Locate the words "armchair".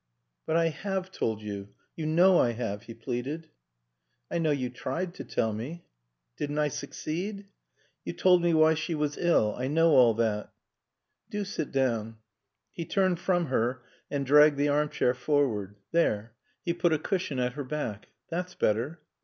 14.69-15.13